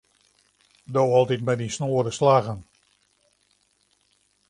[0.93, 2.59] Do altyd mei dyn snoade slaggen.